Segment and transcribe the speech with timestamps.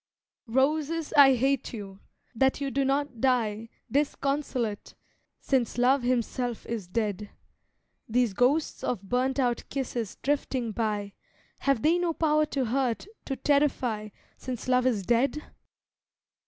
[0.47, 1.99] Roses, I hate you!
[2.33, 4.95] that you do not die Disconsolate,
[5.39, 7.29] since love himself is dead.
[8.09, 11.13] These ghosts of burnt out kisses drifting by,
[11.59, 15.43] Have they no power to hurt, to terrify, Since love is dead?